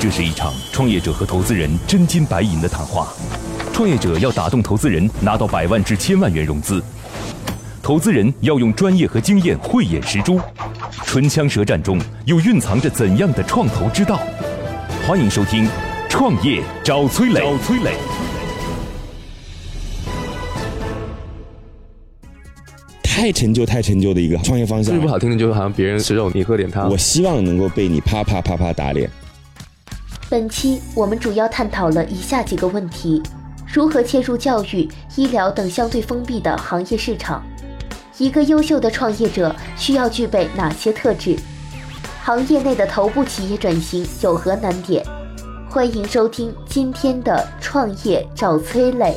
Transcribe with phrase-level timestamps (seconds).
[0.00, 3.08] 这是一场创业者和投资人真金白银的谈话。
[3.70, 6.80] 创业者要打动投资人，拿到百万至千万元融资；
[7.82, 10.40] 投资人要用专业和经验慧眼识珠。
[11.04, 14.18] 唇枪舌战中，又蕴藏着怎样的创投之道？
[15.06, 15.66] 欢迎收听
[16.08, 17.40] 《创业找崔磊》。
[17.42, 17.92] 找崔磊。
[23.02, 24.94] 太陈旧、太陈旧的一个创业方向。
[24.94, 26.88] 最不好听的就是好像别人吃肉，你喝点汤。
[26.88, 29.10] 我希望能够被你啪啪啪啪打脸。
[30.30, 33.20] 本期我们主要探讨了以下几个问题：
[33.66, 37.44] 如何切入教育、医疗等相对封闭的行业市场？
[38.16, 41.36] 一个优秀的创业者需要具备哪些特质？
[42.22, 45.04] 行业内的头部企业转型有何难点？
[45.68, 49.16] 欢迎收听今天的创业找崔磊。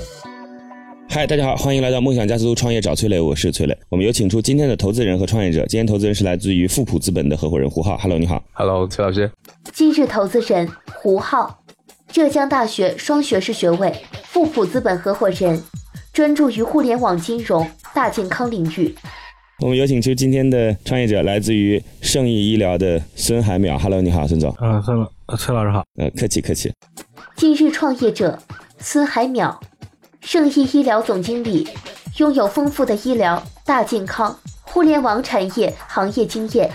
[1.10, 3.78] 嗨，大家好，欢迎来到梦想加速度创业找崔磊，我是崔磊。
[3.90, 5.64] 我们有请出今天的投资人和创业者。
[5.68, 7.96] 今天投资人是来自于富普资本的合伙人胡浩。
[7.98, 8.44] Hello，你好。
[8.54, 9.30] Hello，崔老师。
[9.72, 11.64] 今日投资人胡浩，
[12.12, 13.94] 浙江大学双学士学位，
[14.26, 15.62] 富普资本合伙人，
[16.12, 18.94] 专注于互联网金融、大健康领域。
[19.60, 23.78] 我们有请出今天的创业者，来自于盛意医疗的孙海淼。
[23.78, 24.54] Hello，你好，孙总。
[24.62, 25.84] 嗯，孙老，崔老师好。
[25.98, 26.72] 呃，客气客气。
[27.36, 28.38] 今日创业者
[28.80, 29.56] 孙海淼。
[30.22, 31.68] 盛意医疗总经理，
[32.18, 36.72] 拥有丰富的医疗、大健康、互联网产业行业经验。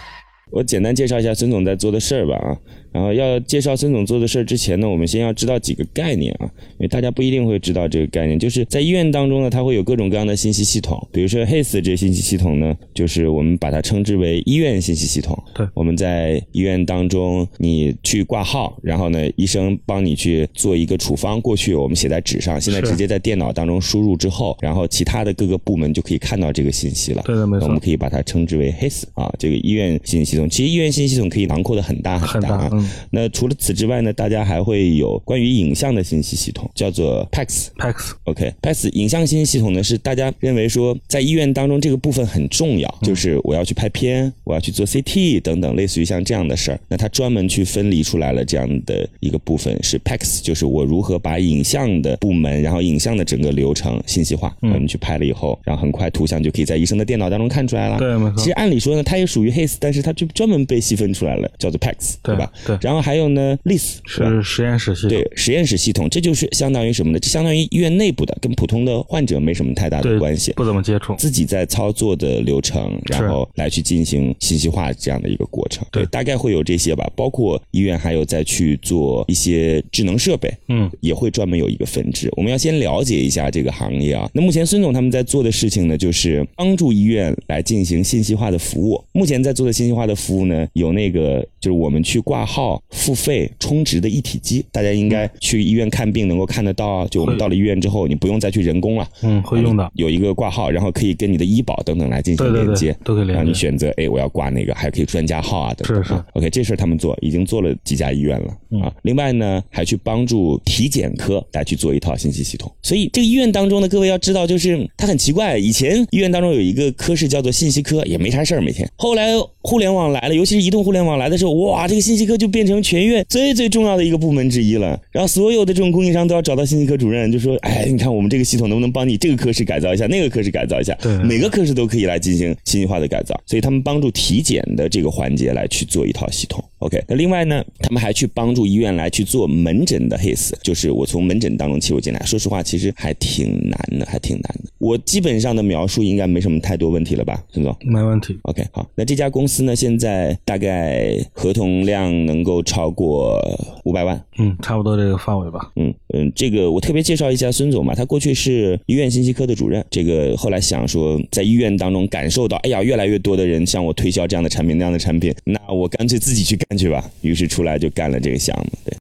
[0.51, 2.59] 我简单介绍一下孙总在做的事儿吧啊。
[2.93, 8.39] 然后要介绍孙总做的事儿之前呢，我们先要知道几个概念啊，因为大家不一定会知道这个概念。
[8.39, 15.37] 就是在医院当中呢，它会有各种各样的信息系统，比如说 HIS 这个信息系统呢，就是我们把它称之为医院信息系统。
[15.55, 27.23] 对，我们在医院当中，你去挂号，然后呢，医生帮你去做一个处方，过去我们写在纸上，现在直接在电脑当中输入之后，然后其他的各个部门就可以看到这个信息了。
[27.25, 27.67] 对的，没错。
[27.67, 30.49] 我们可以把它称之为 HIS 啊，这个医院信息系统。
[30.49, 32.71] 其实医院信息系统可以囊括的很大很大啊。
[33.11, 37.69] 那除了此之外呢，大家还会有关于影像的信息系统，叫做 PACS。
[37.79, 38.13] PACS。
[38.25, 46.81] OK，PACS 影像信息系统呢，是大家认为说在医院当中这个部分很重要，就是我要去拍片，我要去做 CT 等等，类似于像这样的事儿。
[46.89, 54.55] 那它专门去分离出来了这样的一个部分，是 PACS，就是我如何把影像的部门，然后影像的整个流程信息化。
[54.61, 57.99] 我们去拍了以后，然后很快图像就可以在医生的电脑当中看出来了。
[57.99, 58.37] 对，没错。
[58.39, 62.51] 其实按理说呢，它也属于 HIS，但是它就专门被细分出来了，叫做 PACS，对吧？
[62.69, 62.79] 对。
[62.81, 63.97] 然后还有呢，LIS。
[64.07, 67.19] 是实验室系统，对实验室系统，这就是相当于什么呢？
[67.19, 75.87] 这相当于医院内部的，跟普通的患者没什么太大的关系，不怎么接触，自己在操作的流程，然后来去进行信息化这样的一个过程。
[75.91, 77.11] 对，大概会有这些吧。
[77.17, 82.29] 包括医院还有再去做一些智能设备，嗯，也会专门有一个分支。
[82.37, 84.29] 我们要先了解一下这个行业啊。
[84.33, 89.03] 那目前孙总他们在做的事情呢，就是帮助医院来进行信息化的服务。
[89.13, 92.58] 目前在做的信息化的服务呢，有那个就是我们去挂号、
[92.91, 94.09] 付费、充值的。
[94.09, 97.07] 一体机，大家应该去医院看病能够看得到。
[97.09, 99.07] 就我们到了医院之后，你不用再去人工了。
[99.23, 99.89] 嗯，会用的。
[99.95, 103.35] 有一个挂号，然后可以跟你的医保等等来进行连接，都可以连接。
[103.35, 106.03] 让你选择，哎，我要挂那个，还可以专家号啊等等。
[106.03, 106.25] 是是。
[106.33, 108.93] OK，这事儿他们做，已经做了几家医院了啊。
[109.03, 112.73] 另外呢，还去帮助体检科来去做一套信息系统。
[112.83, 115.59] 所以这个医院当中呢，各位要知道，就是它很奇怪。
[115.59, 118.89] 以前医院当中有一个科室叫做信息科，也没啥事儿每天。
[118.97, 124.79] 后来互联网来了，尤其是移动互联网来的时候，哇，这个信息科就变成全院最最重要的一个部门之一。
[124.79, 130.97] 了，然后所有的这种供应商都要找到信息科主任，就说：“哎，你看我们这个系统能不能帮你这个科室改造一下，那个科室改造一下？
[131.03, 133.39] 对，每个科室都可以来进行信息化的改造。
[133.45, 136.63] 所以他们帮助体检的这个环节来去做一套系统。
[136.79, 142.21] OK，那另外呢，他们还去帮助医院来去做门诊的 HIS，就是我从门诊当中切入进来。
[142.25, 144.71] 说实话，其实还挺难的，还挺难的。
[144.79, 147.77] 我基本上的描述应该没什么太多问题了吧，孙总？
[147.81, 148.39] 没问题。
[148.43, 153.41] OK，好，那这家公司呢，现在大概合同量能够超过
[153.85, 154.23] 五百万。
[154.39, 155.73] 嗯，差不多这个范围吧。
[155.75, 159.85] 嗯嗯，这个我特别介绍一下孙总嘛，他过去是医院信息科的主任。
[159.91, 167.03] 这个后来想说，在医院当中感受到，哎呀，越来越多的人向我推销这样的产品那样的产品，那我干脆自己去干去吧。
[167.23, 168.73] 于是出来就干了这个项目。
[168.85, 168.97] 对。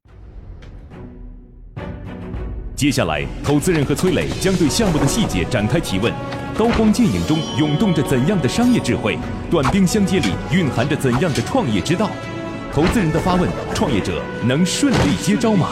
[2.76, 6.14] 接下来，投资人和崔磊将对项目的细节展开提问。
[6.58, 9.18] 刀光剑影中涌动着怎样的商业智慧？
[9.50, 12.10] 短兵相接里蕴含着怎样的创业之道？
[12.72, 15.70] 投资人的发问，创业者能顺利接招吗？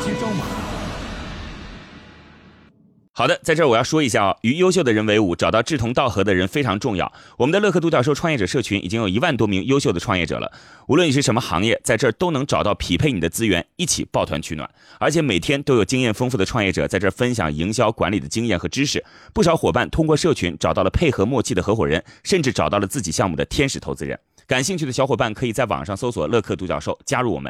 [3.17, 7.13] 好的，在这儿我要说一下哦，与优秀的人为伍，找到志同道合的人非常重要。
[7.37, 10.51] 我们的乐客独角兽创业者社群已经有一万多名优秀的创业者了，
[10.89, 14.69] 无论你是什么行业，在这儿都能找到匹配你的资源，一起抱团取暖。
[14.99, 19.01] 而且每天都有经验丰富的创业者在这儿分享营销管理的经验和知识。
[19.33, 24.19] 不少伙伴通过社群找到了配合默契的合伙人，甚至找到了自己项目的天使投资人。
[24.45, 27.49] 感兴趣的小伙伴可以在网上搜索“乐客独角兽”，加入我们。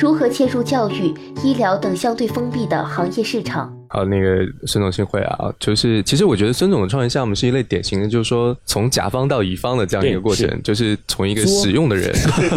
[0.00, 1.14] 如何切入教育、
[1.44, 3.72] 医疗等相对封闭的行业市场？
[3.88, 12.12] 好，那个孙总幸会啊，就是其实我觉得孙总的创业项目是一类典型的，就是说从甲方到乙方的这样一个过程，就是从一个使用的人，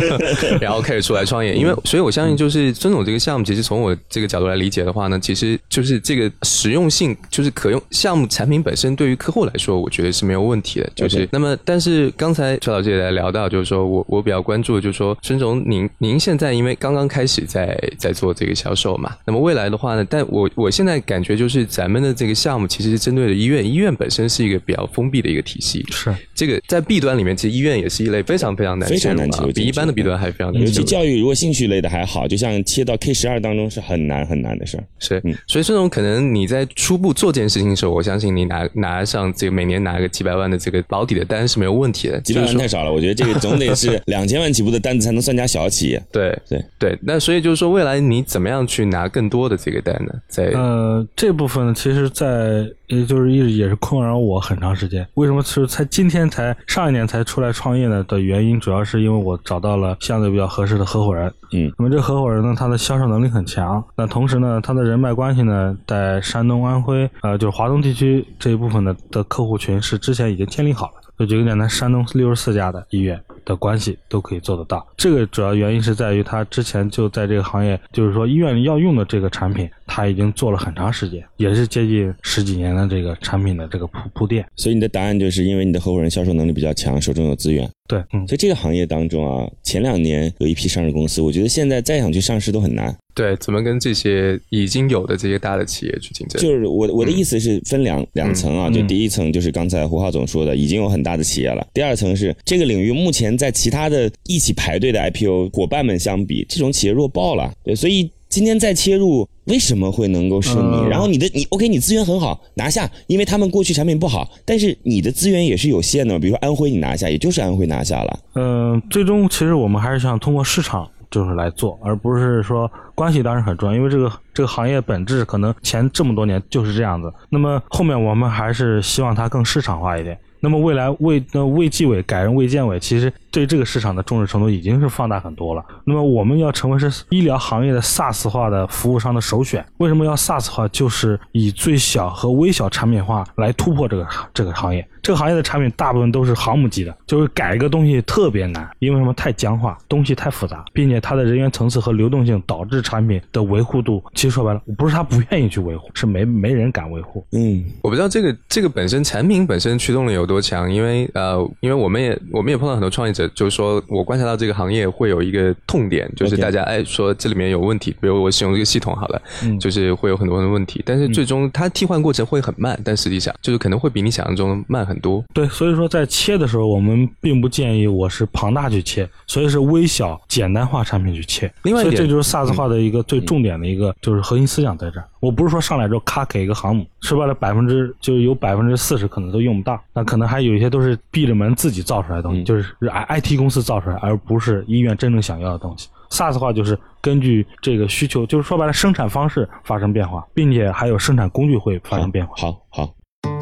[0.61, 1.53] 然后开始出来创业。
[1.53, 10.89] 因为，所以我相信，就是孙总这个项目，其实从我这个角度来理解的话呢，其实就是这个实用性，就是可用项目产品本身对于客户来说，我觉得是没有问题的。
[10.95, 25.85] 就是那么，但是刚才崔老师也来聊到，就是说我我比较关注的就是说，孙总您您现在因为刚刚开始在在做这个销售嘛，那么未来的话呢，但我我现在感感觉就是咱们的这个项目其实是针对的医院，医院本身是一个比较封闭的一个体系。
[25.91, 30.61] 是这个在 B 端里面，其实医院也是一类非常非常难非常难比一般的 B 端还非常难。
[30.63, 34.83] 尤其教育如果兴趣类的还好，就像切到 K 十二当中是很难很难的事儿。
[34.97, 42.17] 是，所以这种可能你在初步做这件事情的时候，我相信你拿拿上这个每年拿个几百万的这个保底的单是没有问题的。
[42.21, 46.01] 几百万太少了，我觉得这个总得是 两千万起步的单子才能算家小企业。
[46.13, 50.13] 对对对，那所以就是说，未来你怎么样去拿更多的这个单呢？
[50.29, 55.07] 在呃这部分呢其实，在也就是一直也是困扰我很长时间。
[55.15, 58.03] 为什么是才今天才上一年才出来创业呢？
[58.05, 61.31] 的原因主要是因为我找到了相对比较合适的合伙人。
[61.51, 63.83] 嗯，那么这合伙人呢，他的销售能力很强。
[63.95, 70.93] 那同时呢，他的人脉关系呢，在山东、安徽，呃，就是华东地区这一部分的的客户群是之前已经建立好了。
[71.17, 74.87] 就举个简单，山东六十四家的医院的关系都可以做得到。
[74.95, 84.45] 这个主要原因是在于他之前就在这个行业，就是说医院里要用的这个产品，他已经做了很长时间，也是接近十几年的这个产品的这个铺铺垫。
[84.55, 87.67] 所以你的答案就是因为你的合伙人销售能力比较强，手中有资源。
[87.87, 92.95] 对，嗯，所以这个行业当中啊，前两年有一批上市公司，我觉得现在再想去上市都很难。
[93.15, 96.39] 对，怎么跟这些已经有的这些大的企业去竞争？
[96.39, 107.51] 就是我我的意思是分两两层啊，就第一层就是刚才胡浩总说的，已经有很大的企业了；第二层是这个领域目前在其他的一起排队的 IPO 伙伴们相比，这种企业弱爆了。
[107.63, 110.87] 对，所以今天再切入，为什么会能够是你？
[110.87, 116.19] 然后你的你 OK，你资源很好，拿下，因为他们过去产品不好，但是你的资源也是有限的。
[116.19, 118.19] 比如说安徽，你拿下，也就是安徽拿下了。
[118.35, 120.87] 嗯，最终其实我们还是想通过市场。
[121.11, 127.09] 就是来做，而不是说关系当然很重要，因为这个这个行业本质可能前这么多年就是这样子。
[127.29, 130.19] 那么后面我们还是希望它更市场化一点。
[130.41, 135.61] 那么未来卫呃卫计委改成卫健委，其实对这个市场的重视程度已经是放大很多了。
[135.83, 139.65] 那么我们要成为是医疗行业的 SaaS 化的服务商的首选。
[139.77, 140.65] 为什么要 SaaS 化？
[140.69, 144.85] 就是以最小和微小产品化来突破这个这个行业。
[145.01, 149.13] 这个行业的产品大部分都是航母级的，就是改一个东西特别难，因为什么？
[149.13, 157.23] 太僵化，东西太复杂，并且它的人员层次和流动性导致产品的维护度，其实说白了，不是他不愿意去维护，是没没人敢维护。
[157.31, 169.21] 嗯，我不知道这个这个本身产品本身驱动力有多强，因为呃，因为我们也我们也碰到很多创业者，就是说我观察到这个行业会有一个痛点，就是大家哎说这里面有问题，比如我使用这个系统好了，
[169.61, 174.89] 就是会有很多的问题，但是最终它替换过程会很慢，但实际上就是可能会比你想象中慢。
[174.89, 181.51] 很多对，所以说在切的时候，我们并不建议我是庞大去切，所以是微小简单化产品去切。
[181.61, 185.07] 另外一点，这就是 SaaS 化的一个最重点的一个就是核心思想在这儿。
[185.19, 195.89] 我不是说上来之后咔给一个航母，说白了百分之就是有百分之四十可能都用不到，那可能还有一些都是闭着门自己造出来的东西，就是 I IT 公司造出来，而不是医院真正想要的东西。
[196.09, 202.33] SaaS 化就是根据这个需求，就是说白了生产方式发生变化，并且还有生产工具会发生变化。
[202.35, 202.93] 好好。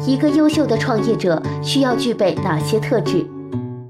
[0.06, 3.24] 一个优秀的创业者需要具备哪些特质？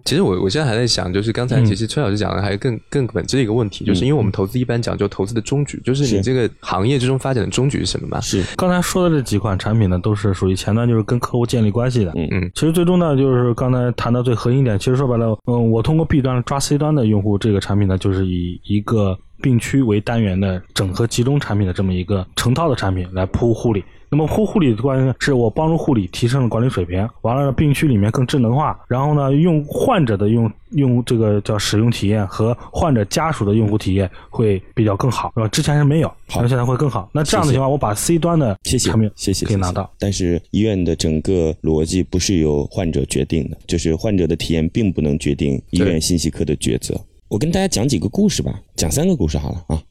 [0.09, 8.19] 其实我我现在还在想，就是刚才其实崔老师讲的还更更本质的一个问题，就是因为我们投资一般讲究投资的终局，就是你这个行业之中发展的终局是什么嘛？
[8.23, 12.13] 是刚才说的这几款产品呢，都是属于前端，就是跟客户建立关系的。
[12.17, 12.51] 嗯嗯。
[12.55, 23.85] 其实最终呢，就是刚才谈到最核心一点，其实说白了，嗯，我通过 B 端抓 C 端的用户，这个产品呢，就是以一个病区为单元的整合集中产品的这么一个成套的产品来铺护理。
[24.11, 35.49] 那么铺护理的关键是我帮助护理提升了管理水平，完了病区里面更智能化，然后呢，用患者的用用这个叫使用体验和患者家属的用户体验会比较更好，是吧？
[35.49, 37.11] 之前是没有，那现在会更好。
[37.13, 46.99] 那这样的情况，我把 C 端的产品谢谢可以拿到，但是医院的整个逻辑不是由患者决定的，就是患者的体验并不能决定医院信息科的抉择。
[47.29, 49.85] 我跟大家讲几个故事吧，讲三个故事好了啊。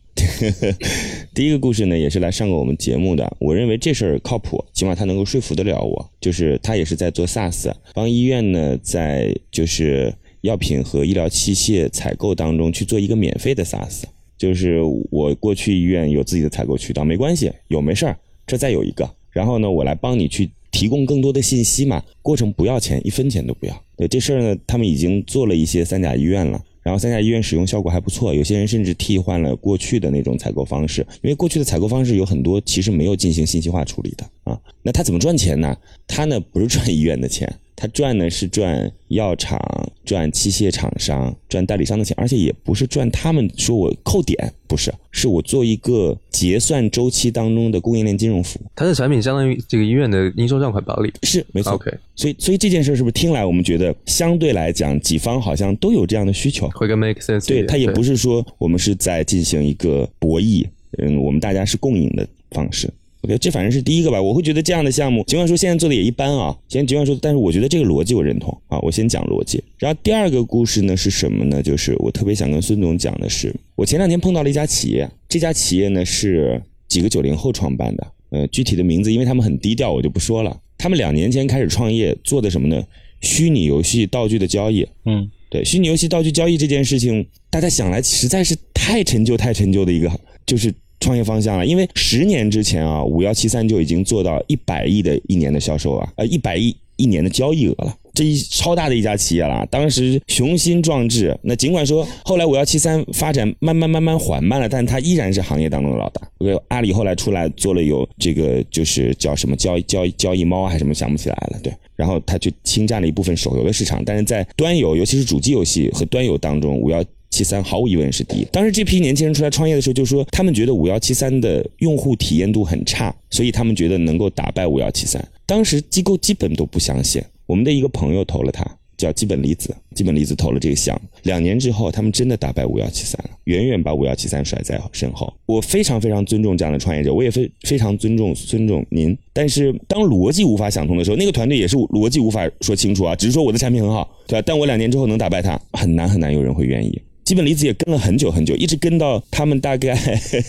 [1.36, 3.32] 第一个故事呢，也是来上过我们节目的。
[3.40, 6.10] 我认为这事儿靠谱，起码他能够说服得了我。
[6.20, 14.02] 就是他也是在做 SaaS，帮医院呢在就是药品和医疗器械采购当中去做一个免费的 SaaS。
[14.36, 18.18] 就是我过去医院有自己的采购渠道，没关系，有没事儿，
[18.48, 19.08] 这再有一个。
[19.30, 23.84] 然后呢，我来帮你去提供更多的信息嘛，过程不要钱，一分钱都不要。
[23.96, 26.60] 对这事儿呢，他们已经做了一些三甲医院了。
[26.88, 34.58] 然后三甲医院使用效果还不错，有些人甚至替换了过去的那种采购方式，因为过去的采购方式有很多其实没有进行信息化处理的啊。
[34.84, 35.76] 那他怎么赚钱呢？
[36.08, 37.54] 他呢不是赚医院的钱。
[37.80, 39.60] 他赚呢是赚药厂、
[40.04, 48.68] 赚器械厂商、赚代理商的钱，而且也不是赚他们说我扣点，不是，是我做一个结算周期当中的供应链金融服务。
[48.76, 51.74] 它的产品相当于这个医院的应收账款保理，是没错。
[51.74, 57.48] OK，所以所以这件事是不是听来我们觉得相对来讲几方好像都有这样的需求，会更 make sense。
[57.48, 60.66] 对，它也不是说我们是在进行一个博弈，
[60.98, 62.92] 嗯，我们大家是共赢的方式。
[63.36, 64.22] 这反正是第一个吧。
[64.22, 68.78] 我会觉得这样的项目，尽管说现在做的也一般啊，先尽管说，但是我觉得这个逻辑我认同啊。
[68.82, 71.64] 我先讲逻辑，然后第二个故事呢是什么呢？
[71.64, 80.56] 就是我特别想跟孙总讲的是，我前两天碰到了一家企业，这家企业呢是几个九零后创办的，呃，具体的名字因为他们很低调，我就不说了。
[80.78, 82.84] 他们两年前开始创业，做的什么呢？
[83.22, 84.88] 虚拟游戏道具的交易。
[85.06, 90.12] 嗯，对，虚拟游戏道具交易这件事情，大家想来实在是太陈旧、太陈旧的一个，
[90.46, 90.74] 就是。
[91.00, 99.64] 创业方向了，因为十年之前啊，五幺七三就已经做到一百亿的一年的销售啊，呃，一百亿一年的交易额了，这一超大的一家企业了。
[99.70, 106.22] 当时雄心壮志，那尽管说后来五幺七三发展慢慢慢慢缓慢了，但它依然是行业当中的老大。
[106.70, 117.04] 阿里后来出来做了有这个就是叫什么交易交易交易猫还是什么想不起来了，对，然后他就侵占了一部分手游的市场，但是在端游，尤其是主机游戏和端游当中，五幺。
[117.38, 118.46] 七三毫无疑问是第一。
[118.46, 125.24] 当时这批年轻人出来创业的时候，就说他们觉得五幺七三的用户体验度很差，所以他们觉得能够打败五幺七三。
[125.46, 127.22] 当时机构基本都不相信。
[127.46, 128.66] 我们的一个朋友投了他，
[128.98, 131.08] 叫基本离子，基本离子投了这个项目。
[131.24, 135.32] 两年之后，他们真的打败五幺七三了，远远把五幺七三甩在身后。
[135.46, 139.18] 我非常非常尊重这样的创业者，我也非非常尊重尊重您。
[139.32, 144.44] 但是当逻辑无法想通的时候，那个团队也是逻辑无法说清楚啊，只是说我的产品很好，对吧？
[144.46, 147.02] 但我两年之后能打败他，很难很难有人会愿意。
[147.28, 149.94] 基本离子也跟了很久很久，一直跟到他们大概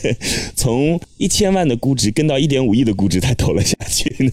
[0.55, 4.31] 从一千万的估值跟到一点五亿的估值才投了下去呢。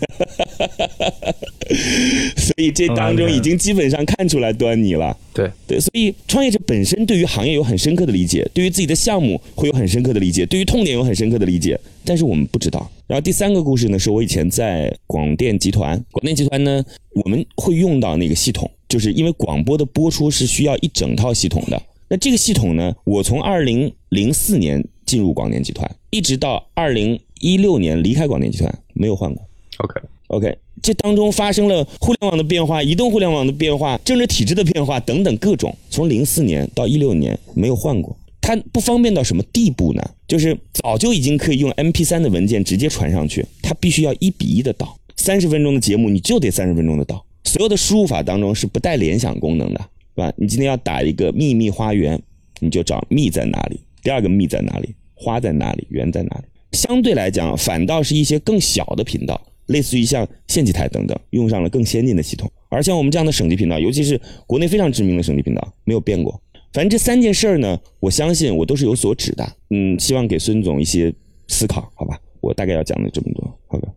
[2.37, 5.17] 所以这当中已经基本上看出来端倪了。
[5.33, 12.87] 对对，所以创业者本身对于行业有很深刻的理解，对于自己的项目会有很深刻的理解，对于痛点有很深刻的理解，但是我们不知道。
[13.07, 16.85] 然后第三个故事呢，是我以前在广电集团，广电集团呢，
[17.15, 21.81] 我们会用到那个系统，就是因为广播的播出是需要一整套系统的。
[22.15, 22.95] 那这个系统呢？
[23.03, 29.45] 我从二零零四年进入广电集团，一直到二零一六年离开广电集团，没有换过。
[29.79, 35.75] OK，OK，这当中发生了互联网的变化、移动互联网的变化、政治体制的变化等等各种。
[35.89, 40.01] 从零四年到一六年没有换过，它不方便到什么地步呢？
[40.25, 49.81] 就是早就已经可以用 MP3 的文件直接传上去，它必须要一比一的导，三十分钟的节目你就得三十分钟的导，所有的输入法当中是不带联想功能的。
[50.15, 50.33] 是吧？
[50.37, 52.19] 你今天要打一个秘密花园，
[52.61, 56.45] 你就找蜜在哪里，第二个蜜在哪里，花在哪里，园在哪里？
[56.71, 62.49] 相对来讲，反倒是一些更小的频道，类似于像县级台等等，用上了更先进的系统。
[62.69, 66.41] 而像我们这样的省级频道，尤其是国内非常知名的省级频道，没有变过。
[66.73, 69.45] 反正这三件事儿呢，我相信我都是有所指的。
[69.69, 71.13] 嗯，希望给孙总一些
[71.47, 72.19] 思考，好吧？
[72.41, 73.87] 我大概要讲的这么多，好的。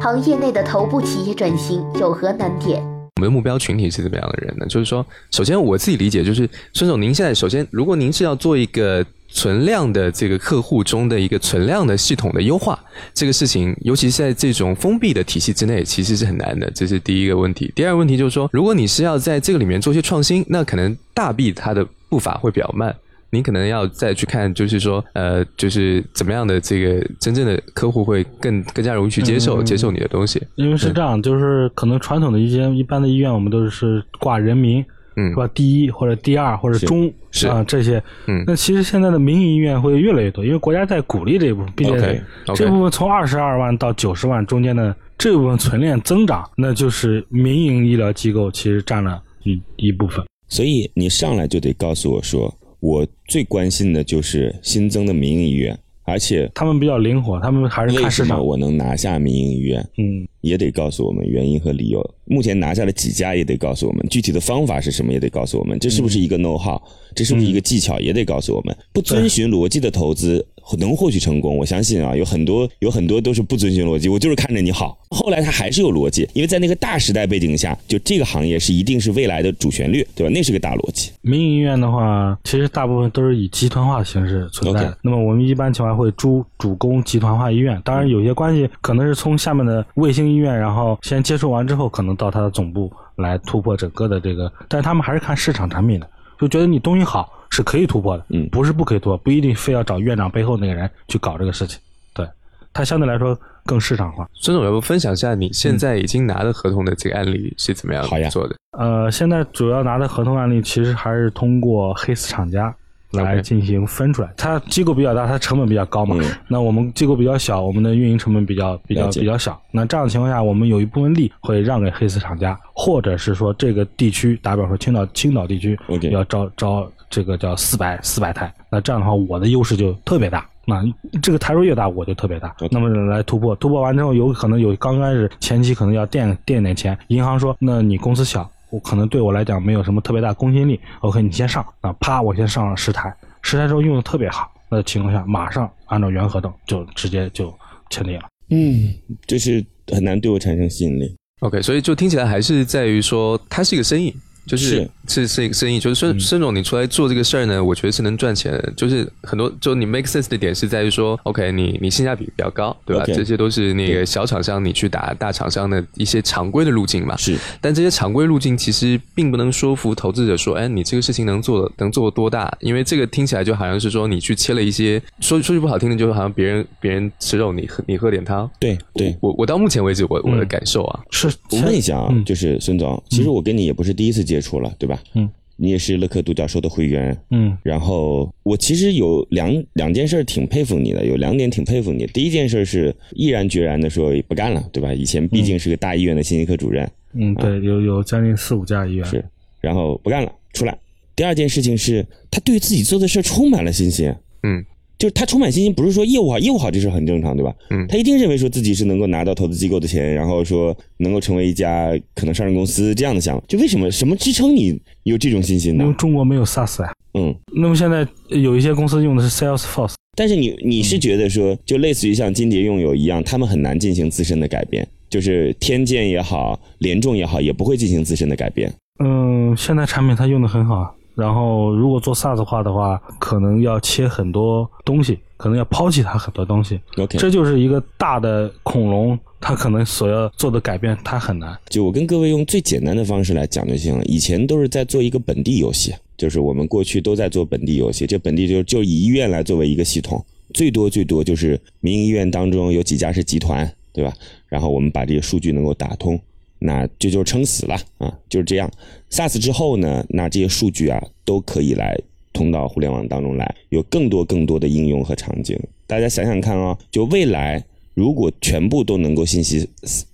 [0.00, 2.80] 行业内的头部企业转型有何难点？
[3.18, 4.66] 我们的目标群体是怎么样的人呢？
[4.66, 12.78] 就是说，首先我自己理解，就是孙总，您现在首先，如果您是要做一个存量的这个客户中的一个存量的系统的优化，
[13.12, 16.70] 这个事情，尤其是在这种封闭的体系之内，其实是很难的。
[16.70, 17.72] 这是第一个问题。
[17.74, 22.94] 第二个问题就是说，如果你是要在这个里面做一些创新，那可能大 B 它的步伐会比较慢。
[23.30, 30.42] 你可能要再去看，就是说，呃，就是怎么样的这个真正的客户会更更加容易去接受接受你的东西。
[30.54, 34.82] 因为是这样，就是可能传统的一些一般的医院，我们都是挂人民，
[35.16, 35.46] 嗯，是吧？
[35.48, 38.42] 第一或者第二或者中是啊这些，嗯。
[38.46, 50.24] 那其实现在的民营医院会越来越多，因为国家在鼓励这一部分，并且这部分从二十二万到九十万中间的这部分存量增长，那就是民营医疗机构其实占了一一部分。
[50.48, 52.50] 所以你上来就得告诉我说。
[52.80, 58.44] 我最关心的就是新增的民营医院，而且他们比较灵活，他们还是看市场。
[58.44, 62.14] 我能拿下民营医院，嗯，也得告诉我们原因和理由。
[62.28, 66.80] 目前拿下了几家，也得告诉我们具体的方法是什么，也得告诉我们这是不是一个 know how，
[67.14, 68.76] 这是不是一个技巧，也得告诉我们。
[68.92, 70.46] 不遵循逻辑的投资。
[70.78, 74.98] 能获取成功，我相信啊，有很多有很多都是不遵循逻辑，我就是看着你好。
[75.08, 80.30] 后来他还是有逻辑，因为在那个大时代背景下，就这个行业是一定是未来的主旋律，对吧？
[80.30, 81.10] 那是个大逻辑。
[81.22, 84.92] 民营医院的话，其实大部分都是以集团化的形式存在。
[85.00, 96.06] 那么我们一般情况会租主攻集团化医院，当然有些关系可能是从下面的卫星医院，然后先接触完之后，可能到它的总部来突破整个的这个，但是他们还是看市场产品的。
[96.38, 101.80] 就觉得你东西好是可以突破的，嗯不是不可以突破，不一定非要找院长背后那个人去搞这个事情，
[102.12, 102.24] 对，
[102.72, 104.28] 它相对来说更市场化。
[104.34, 108.54] 孙总，要不分享一下你现在已经拿的合同的这个案例是怎么样做的？
[108.78, 112.72] 呃，现在主要拿的合同案例其实还是通过黑丝厂家
[113.12, 114.30] 来进行分出来。
[114.36, 116.16] 它机构比较大，它成本比较高嘛。
[116.20, 119.60] 嗯那我们机构比较小，我们的运营成本比较比较比较小。
[119.70, 125.78] 那这样的情况下，我们有一部分利会让给黑丝厂家，或者是说这个地区，打比方说青岛青岛地区
[126.10, 130.46] 要招招这个叫四百四百台，那这样的话我的优势就特别大。
[130.66, 130.82] 那
[131.22, 132.54] 这个台数越大，我就特别大。
[132.70, 147.52] 那么来突破，突破完之后，有可能有刚开始前期可能要垫垫点钱，银行说，那你公司小，我可能对我来讲没有什么特别大公信力，OK，你先上，啊，啪，我先上了十台，十台之后用的特别好，那情况下马上按照原合同就直接就
[147.90, 148.22] 成立了。
[148.50, 148.94] 嗯，
[149.26, 151.16] 就是很难对我产生吸引力。
[151.40, 154.14] OK，所以就听起来还是在于说，它是一个生意，
[154.46, 158.72] 就是是是一个生意，就是孙孙总你出来做这个事儿呢，我觉得是能赚钱的。
[158.76, 167.16] 就是很多就你 make sense 的点是在于说，OK，你你性价比比较高，对吧这些都是那个小厂商你去打大厂商的一些常规的路径嘛。
[167.16, 172.54] 是但这些常规路径其实并不能说服投资者说，哎，你这个事情能做能做多大？
[172.60, 178.48] 因为这个听起来就好像是说你去切了一些，说说句不好听的，就好像别人别人吃肉，你喝你喝点汤。
[178.60, 179.16] 对对。
[179.20, 184.97] 我我到目前为止我我的感受啊，是，我问一下啊，嗯就是孙总，其实我跟你也不是第一次接触了，对吧？
[185.14, 187.56] 嗯，你也是乐客独角兽的会员，嗯。
[187.62, 192.06] 然后我其实有两两件事儿挺佩服你的，有两点挺佩服你。
[192.06, 194.92] 第一件事是毅然决然的说不干了，对吧？
[194.92, 199.24] 以前毕竟是个大医院的信息科主任，嗯，对，有有将近四五家医院，是，
[199.60, 200.78] 然后不干了，出来。
[201.16, 204.14] 第二件事情是他对自己做的事儿充满了信心，
[204.44, 204.64] 嗯，
[204.98, 207.54] 就是他充满信心，不是说业务好，业务好这事很正常，对吧？
[207.70, 213.44] 嗯他一定认为说自己是能够拿到投资机构的钱，然后说能够成为一家可能上市公司这样的想法。
[213.46, 215.96] 就为什么什么支撑你有这种信心呢因为？
[215.96, 216.92] 中国没有 SaaS 呀。
[217.14, 228.72] 嗯，那么现在有一些公司用的是 Salesforce，但是你你是觉得说，就类似于像金蝶用友一样，他们很难进行自身的改变，就是天剑也好，联众也好，也不会进行自身的改变。
[229.02, 236.80] 嗯，现在产品它用的很好，然后如果做 SaaS 化的话，可能要切很多东西，可能要抛弃它很多东西。
[236.96, 241.58] OK，这就是一个大的恐龙，它可能所要做的改变，它很难。
[241.68, 244.04] 就我跟各位用最简单的方式来讲就行了。
[244.04, 254.12] 以前都是在做一个本地游戏，就是我们过去都在做本地游戏，这本地就就以医院来作为一个系统，最多最多就是民营医院当中有几家是集团，对吧？
[254.46, 256.16] 然后我们把这些数据能够打通，
[256.60, 258.70] 那这就是撑死了啊，就是这样。
[259.10, 261.96] SaaS 之后呢，那这些数据啊都可以来
[262.32, 265.58] 通到互联网当中来，有更多更多的应用和场景。
[265.86, 269.68] 大家想想看啊、就未来如果全部都能够信息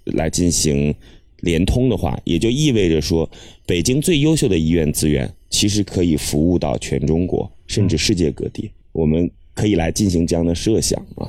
[0.05, 0.95] 来进行
[1.41, 3.29] 联通的话，也就意味着说，
[3.67, 8.71] 北京最优秀的医院资源其实可以服务到全中国，甚至世界各地。
[8.93, 11.29] 我们可以来进行这样的设想啊。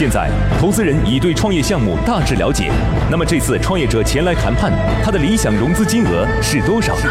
[0.00, 2.72] 现在，投资人已对创业项目大致了解。
[3.10, 4.72] 那么这次创业者前来谈判，
[5.04, 7.04] 他的理想融资金额是多少呢？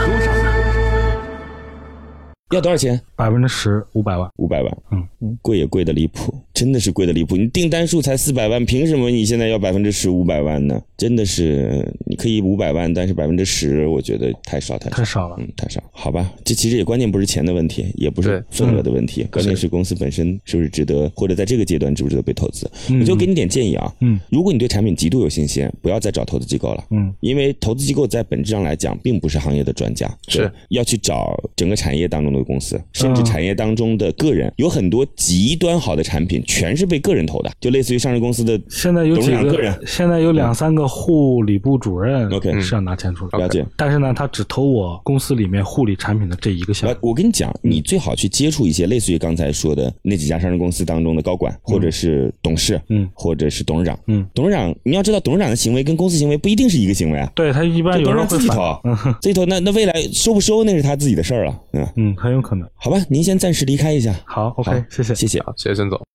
[2.49, 2.99] 要多少钱？
[3.15, 4.27] 百分之十，五百万。
[4.37, 4.77] 五百万。
[4.89, 7.37] 嗯嗯，贵也贵的离谱，真的是贵的离谱。
[7.37, 10.81] 你订单数才四百万，凭什么你现在要百分之十五百万呢？
[10.97, 15.81] 真的是，你可以五百万，但是百分之十，我觉得太少太少太少了嗯，太少。
[15.93, 22.69] 好吧，这其实也关键不是钱的问题，也不是份额的问题，关键是公司本身是不是值得，或者在这个阶段值不值得被投资。
[22.99, 43.63] 我就给你点建议啊，嗯，如果你对产品极度有信心，不要再找投资机构了，嗯，因为投资机构在本质上来讲，并不是行业的专家，是要去找整个产业当中的公司，甚至嗯产业当中的个人，有很多极端好的产品，全是被个人投的，就类似于上市公司的现在有几个人，现在有两三个护理部主任 OK 是要拿钱出来，了解。
[43.77, 47.19] 但是呢，他只投我公司里面护理产品的这一个项目我。
[47.19, 57.29] 跟你讲，你最好去接触一些类似于刚才说的那几家上市公司当中的高管，或者是董事，嗯或者是董事长，嗯，董事长，你要知道，董事长的行为跟公司行为不一定是一个行为啊。
[57.35, 62.65] 对他一般董事有人会自己投嗯， 自己投，那那未来收不收那是他自己的事儿了，嗯，嗯，很有可能。
[62.75, 65.13] 好吧，您先暂时离开一下，好，OK，谢谢。
[65.13, 65.39] 谢谢。
[65.39, 66.08] 啊，谢谢孙总。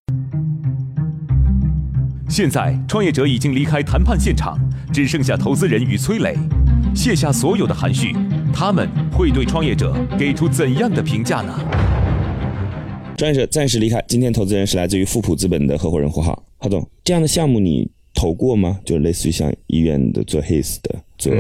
[2.34, 4.58] 现在，创业者已经离开谈判现场，
[4.92, 6.36] 只剩下投资人与崔磊。
[6.92, 8.12] 卸下所有的含蓄，
[8.52, 11.54] 他们会对创业者给出怎样的评价呢？
[13.16, 18.80] 创业者暂时离开，今天投资人是来自于富普资本的合伙人胡浩，郝总，这样的项目你投过吗？
[18.84, 21.04] 就类似于像医院的做 HIS 的。
[21.16, 21.32] 做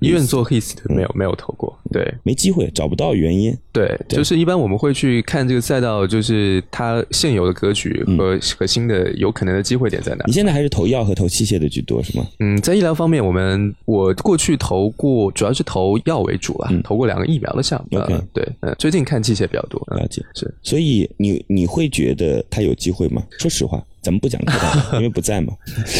[0.00, 3.56] 医院做 HIS 没有没有投过，对，没机会，找不到原因。
[3.72, 10.24] 对，就是一般我们会去看这个赛道，就是它现有的格局和和新的有可能的机会点在哪。
[10.26, 12.26] 你现在还是投药和投器械的居多是吗？
[12.40, 17.98] 嗯，在医疗方面，我们我过去投过，主要是投药为主啊，投过两个疫苗的项目。
[17.98, 19.80] OK，对，嗯，最近看器械比较多。
[19.96, 20.52] 了解，是。
[20.62, 23.22] 所以你你会觉得它有机会吗？
[23.38, 25.52] 说实话，咱们不讲这个， 因为不在嘛。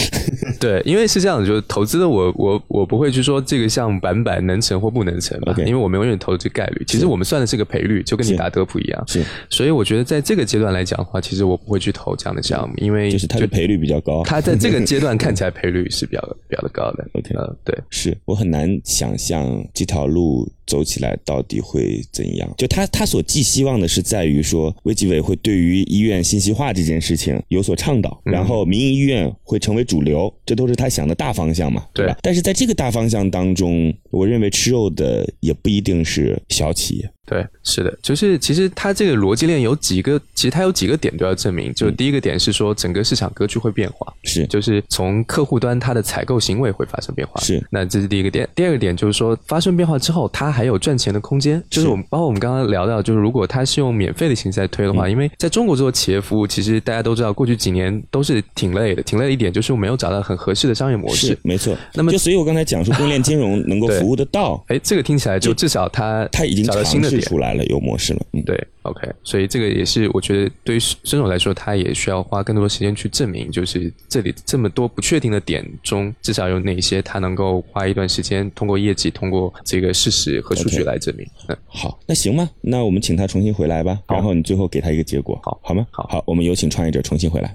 [0.60, 6.84] 对，因为是这样，就是投资的我我我不会去说这个项目板板能成或不能成嘛，因为我们永远投这概率。
[6.86, 9.04] 其实我们算的是个赔率，就跟你打德普一样。
[9.06, 14.22] 是，所以我觉得在这个阶段来讲的话，其实我不会去投这样的项目，因为就是它的赔率比较高。
[14.24, 17.08] 它在这个阶段看起来赔率是比较比较的高的。
[17.14, 20.50] OK，呃，对，是我很难想象这条路。
[20.68, 22.48] 走起来到底会怎样？
[22.56, 32.16] 就他他所寄希望的是在于说，卫计委会对于医院信息化这件事情有所倡导，然后民营医院会成为主流，这都是他想的大方向嘛，对吧？
[32.22, 37.10] 但是在这个大方向当中，我认为吃肉的也不一定是小企业。
[37.28, 41.72] 对，是的，就是其实它这个逻辑链有几个，其实它有几个点都要证明。
[41.74, 47.62] 就第一个点是说，整个市场格局会变化，是，就是从客户端它的采购行为会发生变化，是。
[47.70, 48.48] 那这是第一个点。
[48.54, 51.62] 第二个点就是说，发生变化之后，它还有赚钱的空间。
[51.68, 61.36] 就是我们包括我们刚刚聊到，就是如果它是用免费的形式在推的话，因为在中国做企业服务，其实大家都知道，过去几年都是挺累的，挺累的一点就是我没有找到很合适的商业模式。
[61.42, 61.76] 没错。
[61.92, 67.98] 那么，就所以我刚才讲说，供应链金融能够 服务得到，哎，这个听起来就至少它它已经找到新的点出来了，有模。
[67.98, 81.26] 式了，嗯，对，OK，所以这个也是我觉得对于孙总来说，他也需要花更多的时间去证明，就是这里这么多不确定的点中，至少有哪些他能够花一段时间，通过业绩，通过这个事实和数据来证明。
[81.48, 85.84] 嗯，好，那行吧，那我们请他重新回来吧，然后你最后给他一个结果，好好吗？
[85.90, 87.52] 好，好，我们有请创业者重新回来。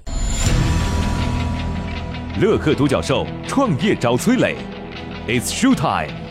[2.38, 4.56] 乐客独角兽创业找崔磊
[5.26, 6.23] ，It's show time。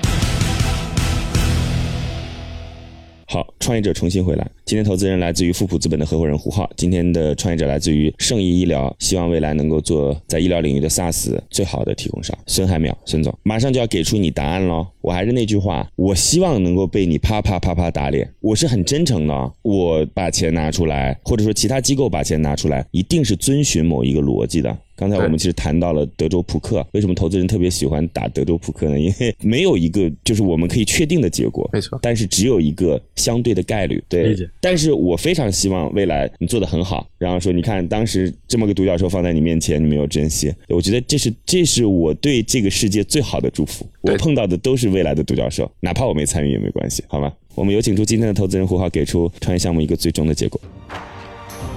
[3.34, 4.48] 好，创业者重新回来。
[4.66, 6.72] 今天投资人来自于富普资本的合伙人胡浩。
[6.78, 12.38] 今天的创业者来自于圣医医疗，希望未来能够做在医疗领域的 SaaS 最好的提供商。
[12.48, 14.88] 孙海淼，孙总，马上就要给出你答案喽。
[15.02, 18.34] 我还是那句话，我希望能够被你啪啪啪啪打脸。
[18.40, 24.76] 我是很真诚的，我把钱拿出来，或者说其他机构把钱拿出来，一定是遵循某一个逻辑的。
[24.96, 28.98] 刚才我们其实谈到了德州扑克，为什么投资人特别喜欢打德州扑克呢？
[28.98, 34.02] 因为没有一个就是我们可以确定的结果，没错，但是只有一个相对的概率。
[34.08, 43.86] 对，但是我非常希望未来你做的很好，然后说你看当时这么个独角兽放在你面前，你没有珍惜，我觉得这是这是我对这个世界最好的祝福。
[44.00, 47.34] 我碰到的都是未来的独角兽，哪怕我没参与也没关系，好吗？
[47.56, 50.58] 我们有请出今天的投资人胡浩，给出创业项目一个最终的结果。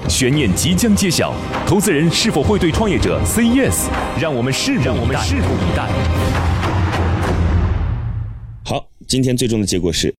[0.08, 1.34] 悬念即将揭晓，
[1.66, 3.88] 投资人是否会对创业者 say yes？
[4.20, 5.88] 让我们拭目以待。
[8.64, 10.14] 好，今天最终的结果是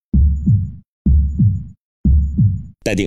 [2.87, 3.05] 待定。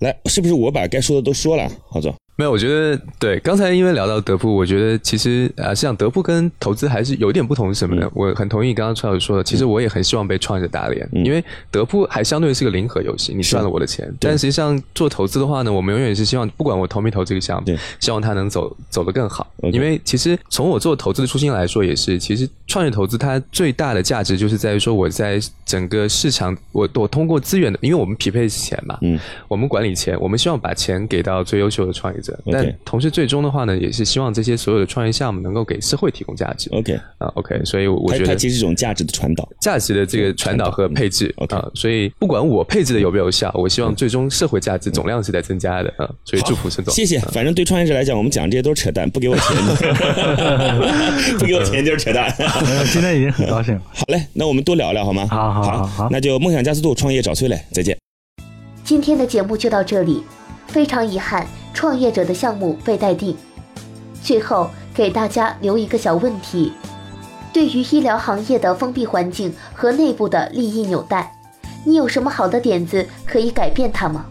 [0.00, 2.14] 来，是不是我把该说的都说了，郝总？
[2.38, 3.40] 没有，我觉得对。
[3.40, 8.06] 刚才因为聊到德普，我觉得其实啊，像德普跟投资还是有一点不同，是什么呢？
[8.12, 19.50] 我很同意刚刚川老师说的，其实我也很希望被创业者打脸，因为德普还相对是个零和游戏，你赚了我的钱，但实际上做投资的话呢，我们永远是希望，不管我投没投这个项目，希望它能走走得更好。
[19.72, 29.18] 因为其实从我做投资的初心来说，也是，其实创业投资它最大的价值就是在于说，我在整个市场，我我通过资源的，因为我们匹配钱嘛，嗯，
[29.48, 32.25] 我们管理钱，我们希望把钱给到最优秀的创业者。
[32.52, 36.70] 但同时，最终的话呢，也是希望这些所有的创业项目能够给社会提供价值。
[36.70, 41.68] OK 啊，OK，所以我觉得它其实是一种价值的传导，价值的这个传导和配置啊。
[41.74, 46.08] 所以不管我配置的有没有效，我希望最终社会价值总量是在增加的啊。
[46.24, 47.18] 所以祝福孙总，谢谢。
[47.32, 49.56] 反正对创业者来讲，我们讲这些都是扯淡，不给我钱，
[51.38, 52.32] 不给我钱就是扯淡。
[52.92, 53.82] 今天已经很高兴了。
[53.94, 55.26] 好嘞，那我们多聊聊好吗？
[55.30, 57.96] 好好好，那就梦想加速度，创业找崔磊，再见。
[58.84, 60.22] 今天的节目就到这里，
[60.68, 61.46] 非常遗憾。
[61.76, 63.36] 创业者的项目被待定。
[64.22, 66.72] 最后给大家留一个小问题：
[67.52, 71.30] 对于医疗行业的封闭环境和内部的利益纽带，
[71.84, 74.24] 你有什么好的点子可以改变它吗？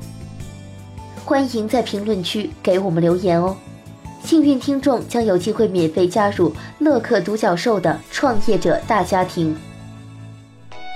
[1.23, 3.55] 欢迎在评论区给我们留言哦！
[4.23, 9.55] 幸运听众将有机会免费加入乐客独角兽的创业者大家庭。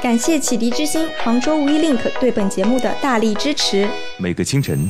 [0.01, 3.87] 感谢启迪之星、杭州无一 link 对本节目的大力支持。
[4.17, 4.89] 每个清晨。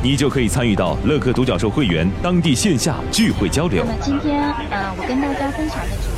[0.00, 3.84] 你就可以参与到乐客独角兽会员当地线下聚会交流。
[3.84, 6.17] 那么今天，呃，我跟大家分享的主题。